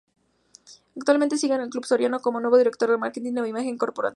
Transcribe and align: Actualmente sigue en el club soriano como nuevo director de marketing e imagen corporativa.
Actualmente 0.95 1.37
sigue 1.37 1.53
en 1.53 1.61
el 1.61 1.69
club 1.69 1.85
soriano 1.85 2.19
como 2.21 2.39
nuevo 2.39 2.57
director 2.57 2.89
de 2.89 2.97
marketing 2.97 3.33
e 3.37 3.47
imagen 3.49 3.77
corporativa. 3.77 4.09